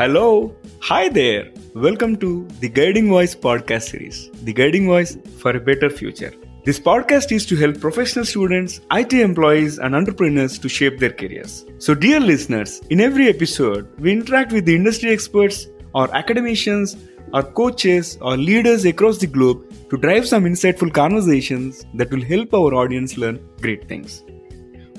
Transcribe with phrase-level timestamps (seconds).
[0.00, 0.56] Hello.
[0.80, 1.50] Hi there.
[1.74, 6.32] Welcome to the Guiding Voice podcast series, The Guiding Voice for a Better Future.
[6.64, 11.66] This podcast is to help professional students, IT employees, and entrepreneurs to shape their careers.
[11.76, 16.96] So, dear listeners, in every episode, we interact with the industry experts or academicians
[17.34, 22.54] or coaches or leaders across the globe to drive some insightful conversations that will help
[22.54, 24.22] our audience learn great things.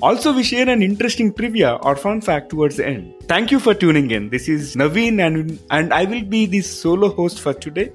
[0.01, 3.13] Also, we share an interesting trivia or fun fact towards the end.
[3.27, 4.29] Thank you for tuning in.
[4.29, 7.91] This is Naveen and, and I will be the solo host for today.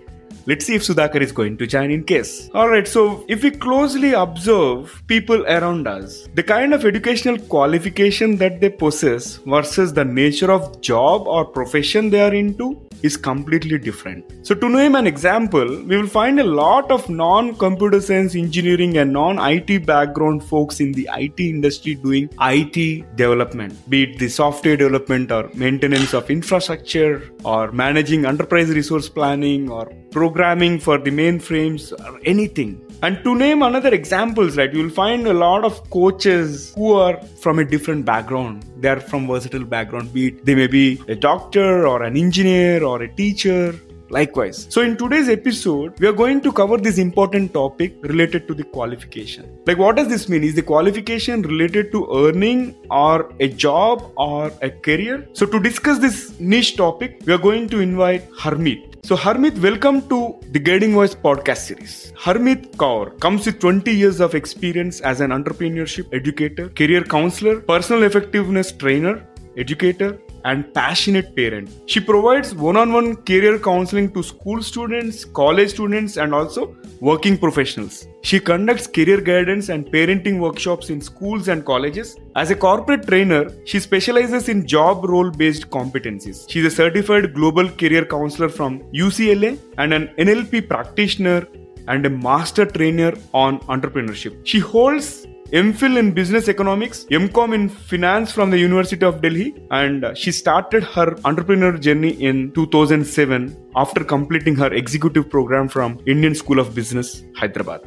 [0.47, 2.49] Let's see if Sudhakar is going to join in case.
[2.55, 8.61] Alright, so if we closely observe people around us, the kind of educational qualification that
[8.61, 14.25] they possess versus the nature of job or profession they are into is completely different.
[14.47, 18.99] So, to name an example, we will find a lot of non computer science engineering
[18.99, 24.29] and non IT background folks in the IT industry doing IT development, be it the
[24.29, 31.11] software development or maintenance of infrastructure or managing enterprise resource planning or programming for the
[31.11, 32.81] mainframes or anything.
[33.03, 37.59] And to name another examples, right, you'll find a lot of coaches who are from
[37.59, 38.65] a different background.
[38.79, 42.83] They are from versatile background, be it they may be a doctor or an engineer
[42.83, 43.75] or a teacher.
[44.09, 44.67] Likewise.
[44.71, 48.63] So in today's episode, we are going to cover this important topic related to the
[48.63, 49.59] qualification.
[49.67, 50.45] Like what does this mean?
[50.45, 55.27] Is the qualification related to earning or a job or a career?
[55.33, 58.97] So to discuss this niche topic, we are going to invite Harmeet.
[59.05, 62.13] So, Harmeet, welcome to the Guiding Voice podcast series.
[62.17, 68.03] Harmeet Kaur comes with 20 years of experience as an entrepreneurship educator, career counselor, personal
[68.03, 69.25] effectiveness trainer,
[69.57, 70.19] educator,
[70.51, 71.69] and passionate parent.
[71.87, 77.37] She provides one on one career counseling to school students, college students, and also working
[77.37, 78.07] professionals.
[78.23, 82.17] She conducts career guidance and parenting workshops in schools and colleges.
[82.37, 86.49] As a corporate trainer, she specializes in job role based competencies.
[86.49, 91.47] She's a certified global career counselor from UCLA and an NLP practitioner
[91.89, 94.35] and a master trainer on entrepreneurship.
[94.45, 100.05] She holds MPhil in Business Economics, MCom in Finance from the University of Delhi, and
[100.05, 106.35] uh, she started her entrepreneur journey in 2007 after completing her executive program from Indian
[106.35, 107.81] School of Business, Hyderabad.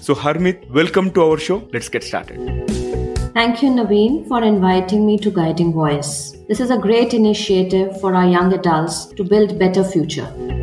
[0.00, 1.68] So, Harmeet, welcome to our show.
[1.72, 2.38] Let's get started.
[3.34, 6.36] Thank you, Naveen, for inviting me to Guiding Voice.
[6.46, 10.55] This is a great initiative for our young adults to build better future.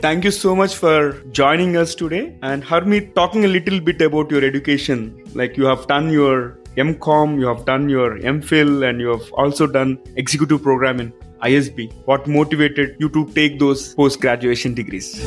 [0.00, 2.38] Thank you so much for joining us today.
[2.42, 5.20] And Harmeet, talking a little bit about your education.
[5.34, 9.66] Like you have done your MCOM, you have done your MPhil, and you have also
[9.66, 11.92] done executive program in ISB.
[12.04, 15.20] What motivated you to take those post graduation degrees?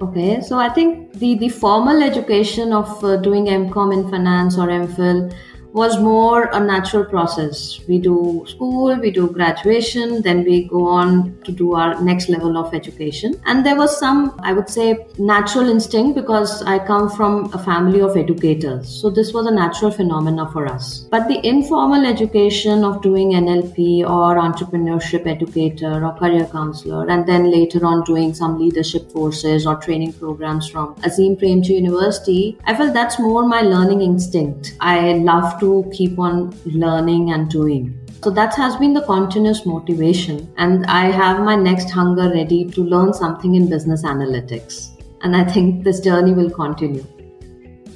[0.00, 4.68] Okay, so I think the, the formal education of uh, doing MCOM in finance or
[4.68, 5.34] MPhil
[5.76, 7.80] was more a natural process.
[7.86, 12.56] We do school, we do graduation, then we go on to do our next level
[12.56, 13.34] of education.
[13.44, 18.00] And there was some, I would say, natural instinct because I come from a family
[18.00, 18.88] of educators.
[18.88, 21.00] So this was a natural phenomena for us.
[21.10, 27.50] But the informal education of doing NLP or entrepreneurship educator or career counselor, and then
[27.50, 32.94] later on doing some leadership courses or training programs from Azim Premji University, I felt
[32.94, 34.74] that's more my learning instinct.
[34.80, 37.86] I love to to keep on learning and doing.
[38.22, 40.52] So that has been the continuous motivation.
[40.56, 44.88] And I have my next hunger ready to learn something in business analytics.
[45.22, 47.04] And I think this journey will continue.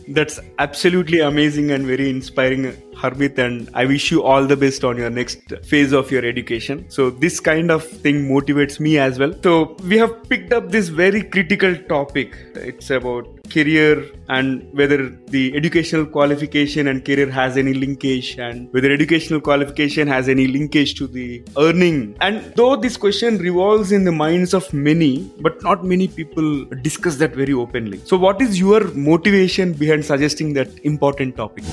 [0.08, 2.66] That's absolutely amazing and very inspiring,
[3.00, 3.38] Harmeet.
[3.38, 6.84] And I wish you all the best on your next phase of your education.
[6.88, 9.34] So, this kind of thing motivates me as well.
[9.42, 12.36] So, we have picked up this very critical topic.
[12.54, 18.90] It's about career and whether the educational qualification and career has any linkage and whether
[18.90, 24.12] educational qualification has any linkage to the earning and though this question revolves in the
[24.12, 28.84] minds of many but not many people discuss that very openly so what is your
[28.94, 31.64] motivation behind suggesting that important topic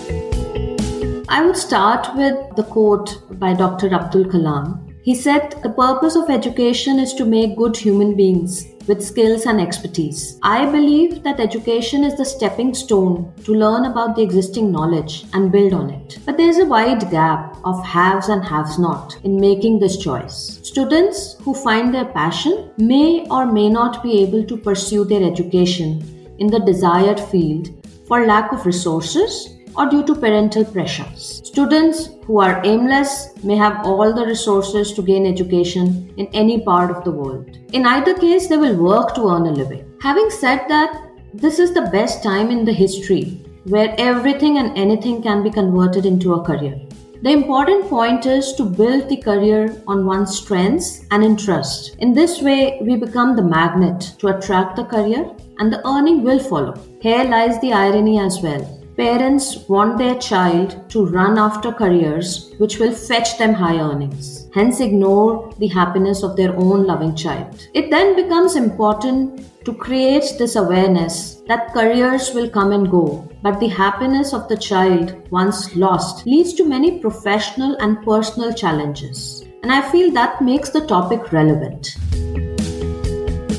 [1.29, 4.67] i would start with the quote by dr abdul kalam
[5.07, 9.59] he said the purpose of education is to make good human beings with skills and
[9.59, 10.39] expertise.
[10.43, 15.51] I believe that education is the stepping stone to learn about the existing knowledge and
[15.51, 16.17] build on it.
[16.25, 20.59] But there's a wide gap of haves and haves not in making this choice.
[20.63, 26.35] Students who find their passion may or may not be able to pursue their education
[26.39, 27.69] in the desired field
[28.07, 31.41] for lack of resources or due to parental pressures.
[31.45, 36.89] Students who are aimless may have all the resources to gain education in any part
[36.89, 37.57] of the world.
[37.73, 39.85] In either case, they will work to earn a living.
[40.01, 41.03] Having said that,
[41.33, 46.05] this is the best time in the history where everything and anything can be converted
[46.05, 46.79] into a career.
[47.21, 51.95] The important point is to build the career on one's strengths and interests.
[51.99, 56.39] In this way, we become the magnet to attract the career and the earning will
[56.39, 56.79] follow.
[57.01, 58.76] Here lies the irony as well.
[58.97, 64.79] Parents want their child to run after careers which will fetch them high earnings, hence,
[64.79, 67.67] ignore the happiness of their own loving child.
[67.75, 73.59] It then becomes important to create this awareness that careers will come and go, but
[73.59, 79.45] the happiness of the child, once lost, leads to many professional and personal challenges.
[79.61, 81.97] And I feel that makes the topic relevant.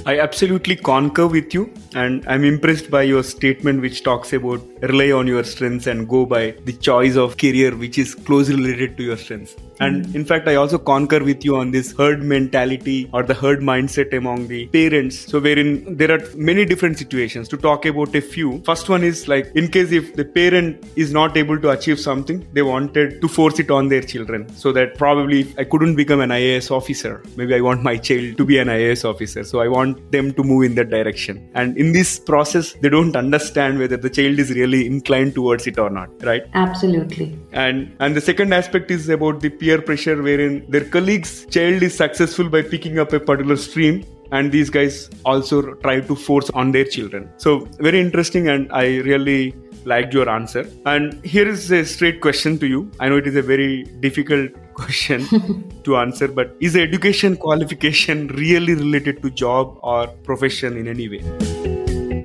[0.09, 5.11] I absolutely concur with you, and I'm impressed by your statement, which talks about rely
[5.13, 9.03] on your strengths and go by the choice of career, which is closely related to
[9.03, 9.57] your strengths.
[9.81, 10.17] And mm-hmm.
[10.17, 14.17] in fact, I also concur with you on this herd mentality or the herd mindset
[14.17, 15.19] among the parents.
[15.19, 17.49] So, wherein there are many different situations.
[17.49, 21.13] To talk about a few, first one is like in case if the parent is
[21.13, 24.49] not able to achieve something, they wanted to force it on their children.
[24.57, 27.23] So that probably I couldn't become an IAS officer.
[27.37, 29.45] Maybe I want my child to be an IAS officer.
[29.45, 31.51] So I want them to move in that direction.
[31.55, 35.79] And in this process, they don't understand whether the child is really inclined towards it
[35.79, 36.43] or not, right?
[36.55, 37.39] Absolutely.
[37.53, 41.97] And and the second aspect is about the peer pressure, wherein their colleague's child is
[41.97, 46.71] successful by picking up a particular stream and these guys also try to force on
[46.71, 49.55] their children so very interesting and i really
[49.87, 53.37] liked your answer and here is a straight question to you i know it is
[53.37, 55.27] a very difficult question
[55.85, 61.23] to answer, but is education qualification really related to job or profession in any way?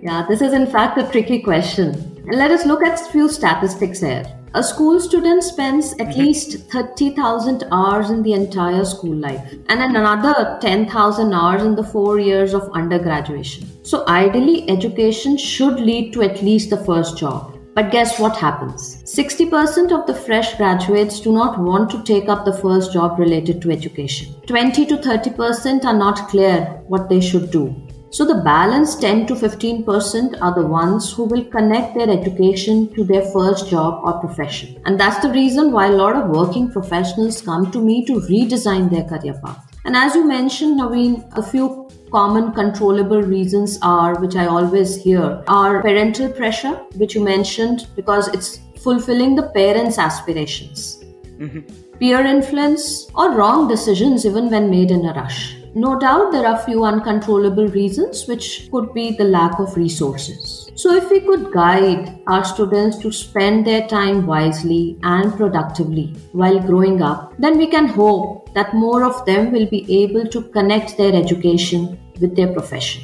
[0.03, 2.12] Yeah, this is in fact a tricky question.
[2.25, 4.23] And let us look at a few statistics here.
[4.55, 6.19] A school student spends at mm-hmm.
[6.19, 12.19] least 30,000 hours in the entire school life and another 10,000 hours in the four
[12.19, 13.67] years of undergraduation.
[13.83, 17.57] So, ideally, education should lead to at least the first job.
[17.75, 19.01] But guess what happens?
[19.03, 23.61] 60% of the fresh graduates do not want to take up the first job related
[23.63, 24.35] to education.
[24.45, 27.75] 20 to 30% are not clear what they should do.
[28.13, 33.03] So the balance 10 to 15% are the ones who will connect their education to
[33.03, 34.79] their first job or profession.
[34.85, 38.91] And that's the reason why a lot of working professionals come to me to redesign
[38.91, 39.67] their career path.
[39.85, 45.43] And as you mentioned, Naveen, a few common controllable reasons are, which I always hear,
[45.47, 51.03] are parental pressure, which you mentioned, because it's fulfilling the parents' aspirations,
[51.39, 51.61] mm-hmm.
[51.97, 55.55] peer influence, or wrong decisions, even when made in a rush.
[55.75, 60.69] No doubt there are few uncontrollable reasons, which could be the lack of resources.
[60.75, 66.59] So, if we could guide our students to spend their time wisely and productively while
[66.59, 70.97] growing up, then we can hope that more of them will be able to connect
[70.97, 73.01] their education with their profession.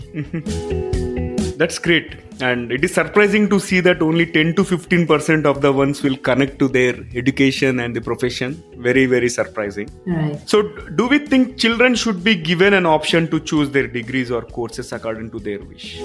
[1.58, 2.29] That's great.
[2.42, 6.16] And it is surprising to see that only 10 to 15% of the ones will
[6.18, 8.64] connect to their education and the profession.
[8.78, 9.90] Very, very surprising.
[10.06, 10.40] Right.
[10.48, 14.42] So, do we think children should be given an option to choose their degrees or
[14.44, 16.00] courses according to their wish?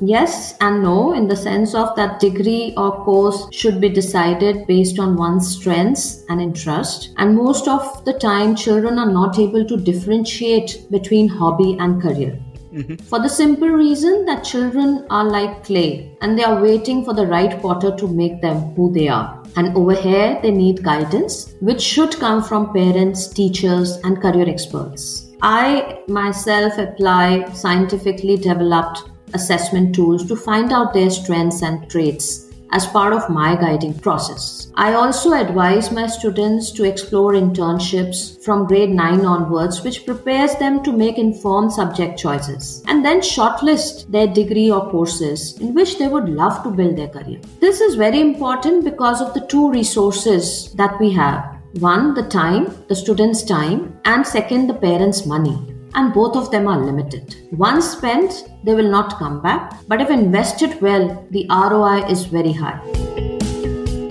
[0.00, 5.00] Yes and no, in the sense of that degree or course should be decided based
[5.00, 7.12] on one's strengths and interest.
[7.16, 12.38] And most of the time, children are not able to differentiate between hobby and career.
[12.72, 12.96] Mm-hmm.
[12.96, 17.26] For the simple reason that children are like clay and they are waiting for the
[17.26, 19.42] right potter to make them who they are.
[19.56, 25.30] And over here, they need guidance, which should come from parents, teachers, and career experts.
[25.42, 32.86] I myself apply scientifically developed assessment tools to find out their strengths and traits as
[32.86, 34.70] part of my guiding process.
[34.74, 40.82] I also advise my students to explore internships from grade 9 onwards, which prepares them
[40.84, 46.08] to make informed subject choices and then shortlist their degree or courses in which they
[46.08, 47.40] would love to build their career.
[47.60, 52.74] This is very important because of the two resources that we have one, the time,
[52.88, 57.34] the student's time, and second, the parents' money and both of them are limited.
[57.52, 62.52] Once spent, they will not come back, but if invested well, the ROI is very
[62.52, 63.27] high.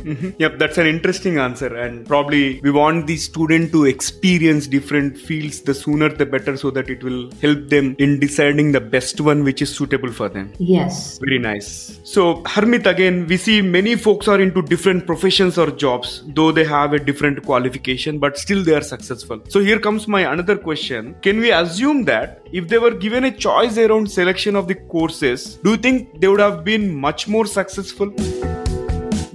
[0.08, 0.30] Mm-hmm.
[0.40, 1.76] Yep, that's an interesting answer.
[1.76, 6.72] And probably we want the student to experience different fields the sooner the better so
[6.72, 10.54] that it will help them in deciding the best one which is suitable for them.
[10.60, 11.20] Yes.
[11.20, 12.00] Very nice.
[12.04, 16.64] So, Harmeet, again, we see many folks are into different professions or jobs, though they
[16.64, 19.42] have a different qualification, but still they are successful.
[19.50, 23.32] So, here comes my another question Can we assume that if they were given a
[23.32, 27.46] choice around selection of the courses, do you think they would have been much more
[27.46, 28.14] successful?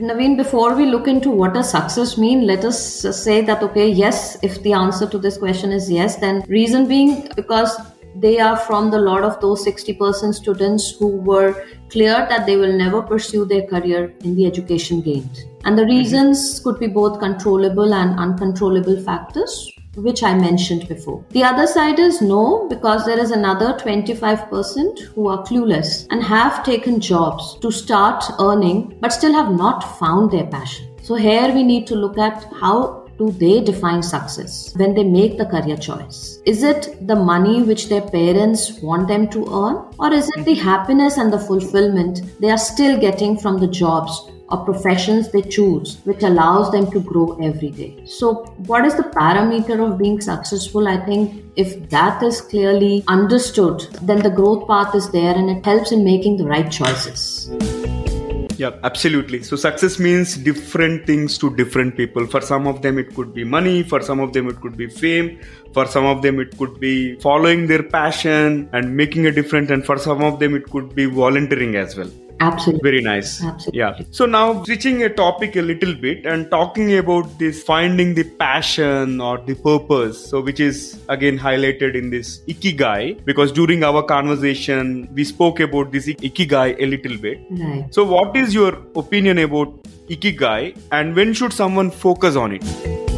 [0.02, 2.76] Naveen, before we look into what does success mean, let us
[3.24, 7.28] say that okay, yes, if the answer to this question is yes, then reason being
[7.36, 7.76] because
[8.16, 12.76] they are from the lot of those 60% students who were clear that they will
[12.76, 15.44] never pursue their career in the education gained.
[15.64, 15.98] And the mm-hmm.
[15.98, 21.24] reasons could be both controllable and uncontrollable factors, which I mentioned before.
[21.30, 26.64] The other side is no, because there is another 25% who are clueless and have
[26.64, 30.88] taken jobs to start earning but still have not found their passion.
[31.02, 35.38] So, here we need to look at how do they define success when they make
[35.38, 36.40] the career choice?
[36.44, 39.76] Is it the money which their parents want them to earn?
[39.98, 44.28] Or is it the happiness and the fulfillment they are still getting from the jobs
[44.50, 48.04] or professions they choose, which allows them to grow every day.
[48.04, 50.88] So, what is the parameter of being successful?
[50.88, 55.64] I think if that is clearly understood, then the growth path is there and it
[55.64, 58.01] helps in making the right choices.
[58.62, 59.42] Yeah, absolutely.
[59.42, 62.28] So success means different things to different people.
[62.28, 63.82] For some of them, it could be money.
[63.82, 65.40] For some of them, it could be fame.
[65.72, 69.72] For some of them, it could be following their passion and making a difference.
[69.72, 72.12] And for some of them, it could be volunteering as well.
[72.42, 72.90] Absolutely.
[72.90, 73.42] Very nice.
[73.42, 73.78] Absolutely.
[73.78, 74.00] Yeah.
[74.10, 79.20] So now switching a topic a little bit and talking about this finding the passion
[79.20, 80.24] or the purpose.
[80.30, 85.92] So which is again highlighted in this ikigai because during our conversation we spoke about
[85.92, 87.38] this ikigai a little bit.
[87.50, 87.94] Right.
[87.94, 93.11] So what is your opinion about ikigai and when should someone focus on it?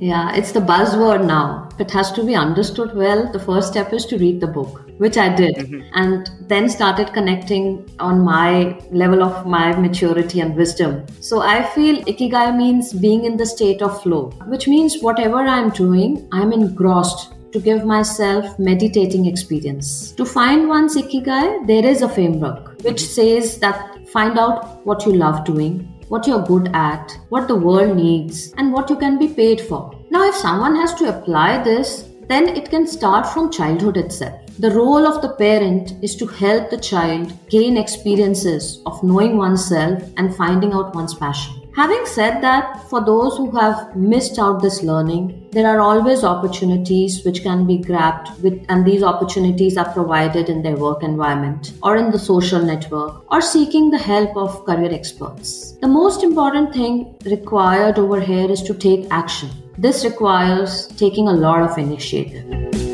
[0.00, 1.68] Yeah, it's the buzzword now.
[1.80, 3.32] It has to be understood well.
[3.32, 5.80] The first step is to read the book, which I did, mm-hmm.
[5.92, 11.04] and then started connecting on my level of my maturity and wisdom.
[11.20, 15.70] So I feel ikigai means being in the state of flow, which means whatever I'm
[15.70, 20.12] doing, I'm engrossed to give myself meditating experience.
[20.12, 25.12] To find one's ikigai, there is a framework which says that find out what you
[25.12, 29.28] love doing, what you're good at, what the world needs, and what you can be
[29.28, 29.94] paid for.
[30.10, 34.40] Now, if someone has to apply this, then it can start from childhood itself.
[34.58, 40.02] The role of the parent is to help the child gain experiences of knowing oneself
[40.16, 41.57] and finding out one's passion.
[41.78, 47.24] Having said that, for those who have missed out this learning, there are always opportunities
[47.24, 51.96] which can be grabbed with, and these opportunities are provided in their work environment or
[51.96, 55.74] in the social network or seeking the help of career experts.
[55.80, 59.50] The most important thing required over here is to take action.
[59.78, 62.87] This requires taking a lot of initiative.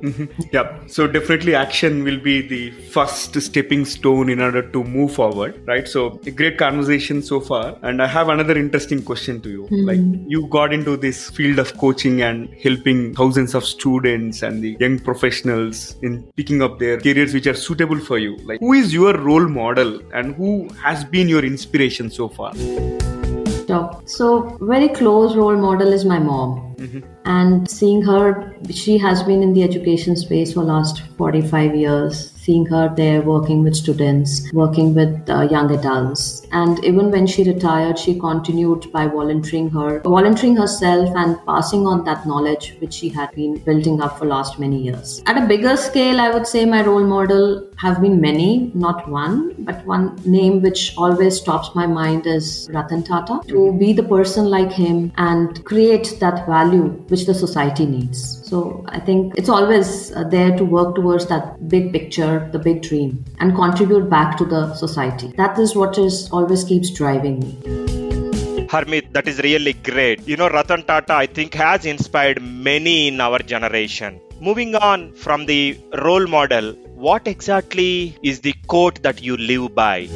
[0.00, 0.42] Mm-hmm.
[0.52, 0.78] Yeah.
[0.86, 5.86] So definitely action will be the first stepping stone in order to move forward, right?
[5.86, 7.78] So a great conversation so far.
[7.82, 9.62] And I have another interesting question to you.
[9.64, 9.86] Mm-hmm.
[9.86, 14.76] Like you got into this field of coaching and helping thousands of students and the
[14.80, 18.36] young professionals in picking up their careers which are suitable for you.
[18.38, 22.54] Like who is your role model and who has been your inspiration so far?
[24.06, 26.74] So very close role model is my mom.
[26.76, 27.00] Mm-hmm.
[27.24, 32.64] And seeing her, she has been in the education space for last 45 years seeing
[32.64, 36.46] her there working with students, working with uh, young adults.
[36.50, 42.04] And even when she retired, she continued by volunteering her, volunteering herself and passing on
[42.04, 45.22] that knowledge which she had been building up for last many years.
[45.26, 49.54] At a bigger scale, I would say my role model have been many, not one,
[49.58, 53.40] but one name which always stops my mind is Ratan Tata.
[53.48, 58.38] To be the person like him and create that value which the society needs.
[58.48, 62.82] So I think it's always uh, there to work towards that big picture, the big
[62.82, 65.32] dream, and contribute back to the society.
[65.36, 67.52] That is what is always keeps driving me.
[68.68, 70.26] Harmeet, that is really great.
[70.28, 74.20] You know, Ratan Tata, I think, has inspired many in our generation.
[74.40, 80.08] Moving on from the role model, what exactly is the quote that you live by?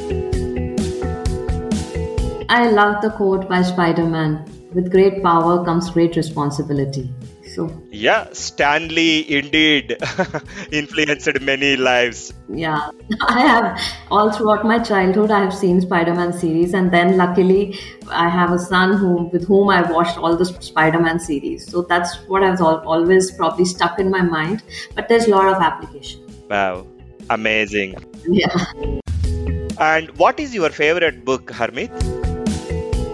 [2.49, 7.09] I love the quote by Spider Man with great power comes great responsibility.
[7.53, 9.97] So yeah, Stan Lee indeed
[10.71, 12.33] influenced many lives.
[12.49, 12.89] Yeah,
[13.21, 13.79] I have
[14.09, 15.29] all throughout my childhood.
[15.29, 17.77] I have seen Spider-Man series, and then luckily
[18.09, 21.69] I have a son who with whom I watched all the Spider-Man series.
[21.69, 24.63] So that's what has always probably stuck in my mind.
[24.95, 26.21] But there's a lot of application.
[26.49, 26.87] Wow,
[27.29, 27.95] amazing.
[28.27, 28.65] Yeah.
[29.79, 31.91] And what is your favorite book, Harmeet?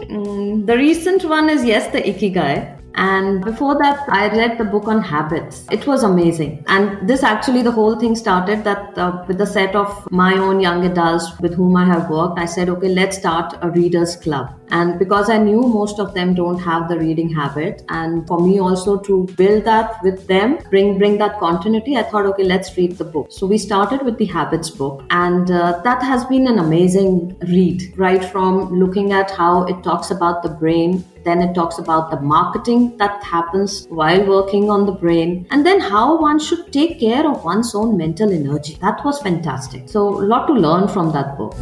[0.09, 4.89] Mm, the recent one is yes, the Ikigai and before that, I read the book
[4.89, 5.65] on habits.
[5.71, 6.65] It was amazing.
[6.67, 10.59] And this actually, the whole thing started that uh, with a set of my own
[10.59, 14.58] young adults with whom I have worked, I said, okay, let's start a readers club.
[14.71, 18.59] And because I knew most of them don't have the reading habit, and for me
[18.59, 22.97] also to build that with them, bring bring that continuity, I thought, okay, let's read
[22.97, 23.27] the book.
[23.29, 27.93] So we started with the habits book, and uh, that has been an amazing read,
[27.97, 32.19] right from looking at how it talks about the brain then it talks about the
[32.21, 37.29] marketing that happens while working on the brain, and then how one should take care
[37.29, 38.77] of one's own mental energy.
[38.81, 39.89] That was fantastic.
[39.89, 41.53] So, a lot to learn from that book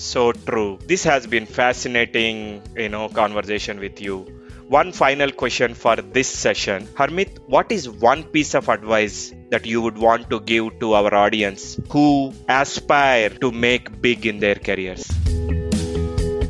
[0.00, 0.78] so true.
[0.86, 4.26] This has been fascinating you know conversation with you.
[4.68, 6.86] One final question for this session.
[6.98, 11.12] Harmeet what is one piece of advice that you would want to give to our
[11.12, 15.04] audience who aspire to make big in their careers?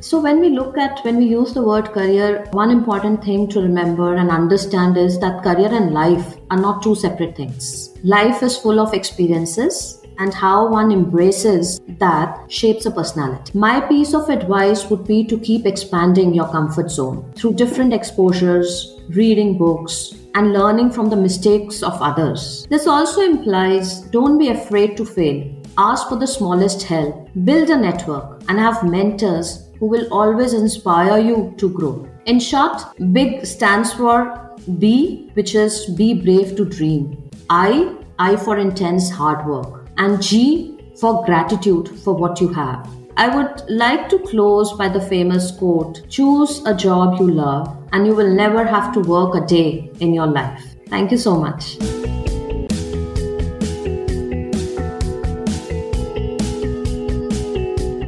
[0.03, 3.61] So, when we look at, when we use the word career, one important thing to
[3.61, 7.91] remember and understand is that career and life are not two separate things.
[8.03, 13.59] Life is full of experiences, and how one embraces that shapes a personality.
[13.59, 19.01] My piece of advice would be to keep expanding your comfort zone through different exposures,
[19.09, 22.67] reading books, and learning from the mistakes of others.
[22.71, 25.57] This also implies don't be afraid to fail.
[25.79, 31.19] Ask for the smallest help, build a network, and have mentors who will always inspire
[31.19, 32.07] you to grow.
[32.27, 37.31] In short, BIG stands for B, which is be brave to dream.
[37.49, 39.80] I, I for intense hard work.
[40.03, 42.89] And G for gratitude for what you have.
[43.19, 48.07] I would like to close by the famous quote Choose a job you love, and
[48.07, 50.65] you will never have to work a day in your life.
[50.89, 51.77] Thank you so much.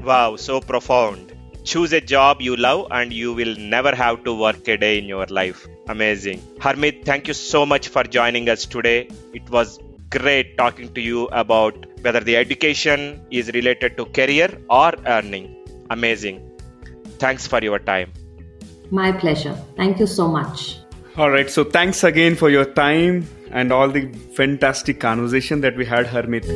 [0.02, 1.32] Wow, so profound
[1.64, 5.04] choose a job you love and you will never have to work a day in
[5.04, 5.68] your life.
[5.88, 6.40] Amazing.
[6.58, 9.08] Harmeet, thank you so much for joining us today.
[9.32, 9.78] It was
[10.12, 15.46] great talking to you about whether the education is related to career or earning.
[15.90, 16.40] Amazing.
[17.18, 18.12] Thanks for your time.
[18.90, 19.56] My pleasure.
[19.76, 20.78] Thank you so much.
[21.16, 21.48] All right.
[21.50, 26.46] So thanks again for your time and all the fantastic conversation that we had, Harmeet.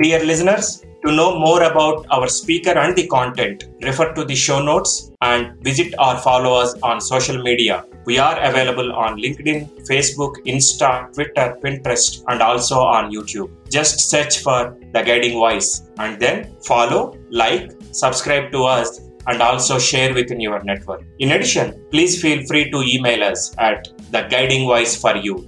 [0.00, 4.62] Dear listeners, to know more about our speaker and the content, refer to the show
[4.62, 7.84] notes and visit or follow us on social media.
[8.08, 13.50] We are available on LinkedIn, Facebook, Insta, Twitter, Pinterest, and also on YouTube.
[13.68, 19.78] Just search for The Guiding Voice and then follow, like, subscribe to us, and also
[19.78, 21.02] share within your network.
[21.18, 25.46] In addition, please feel free to email us at The Guiding Voice for You.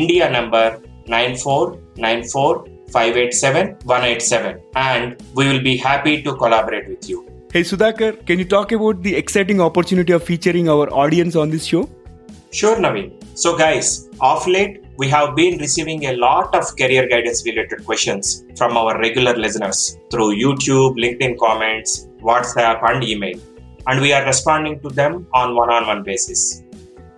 [0.02, 0.66] India number
[1.08, 7.28] 9494 587 187 and we will be happy to collaborate with you.
[7.52, 11.66] Hey Sudhakar, can you talk about the exciting opportunity of featuring our audience on this
[11.66, 11.90] show?
[12.52, 13.12] Sure, Naveen.
[13.36, 18.46] So, guys, off late, we have been receiving a lot of career guidance related questions
[18.56, 23.40] from our regular listeners through YouTube, LinkedIn comments, WhatsApp, and email,
[23.88, 26.64] and we are responding to them on one on one basis.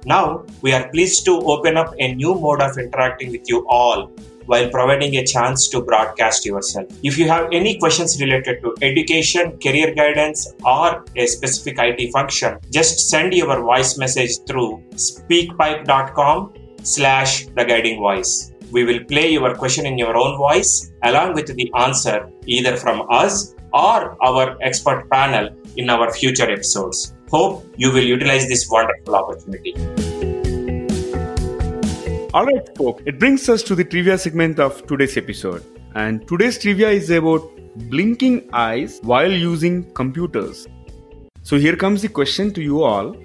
[0.06, 4.12] Now, we are pleased to open up a new mode of interacting with you all
[4.46, 6.88] while providing a chance to broadcast yourself.
[7.02, 12.60] If you have any questions related to education, career guidance, or a specific IT function,
[12.72, 18.52] just send your voice message through speakpipe.com slash the guiding voice.
[18.72, 23.08] We will play your question in your own voice along with the answer either from
[23.10, 27.14] us or our expert panel in our future episodes.
[27.30, 29.74] Hope you will utilize this wonderful opportunity.
[32.34, 35.64] Alright, folks, it brings us to the trivia segment of today's episode.
[35.94, 37.50] And today's trivia is about
[37.90, 40.68] blinking eyes while using computers.
[41.44, 43.16] So here comes the question to you all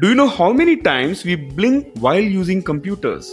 [0.00, 3.32] do you know how many times we blink while using computers?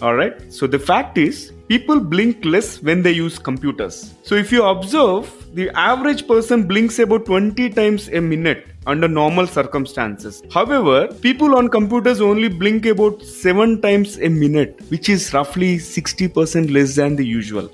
[0.00, 4.14] Alright, so the fact is, people blink less when they use computers.
[4.22, 9.46] So if you observe, the average person blinks about 20 times a minute under normal
[9.46, 10.42] circumstances.
[10.52, 16.70] However, people on computers only blink about 7 times a minute, which is roughly 60%
[16.70, 17.70] less than the usual.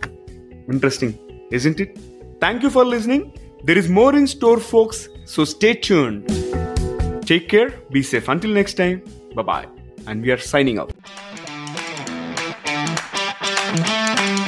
[0.70, 1.18] Interesting,
[1.50, 1.98] isn't it?
[2.40, 3.32] Thank you for listening.
[3.64, 6.28] There is more in store, folks, so stay tuned.
[7.26, 8.28] Take care, be safe.
[8.28, 9.02] Until next time,
[9.34, 9.66] bye bye.
[10.06, 10.92] And we are signing out.
[13.72, 14.39] Música